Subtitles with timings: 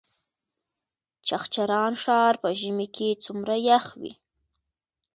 [1.27, 4.13] چغچران ښار په ژمي کې څومره یخ وي؟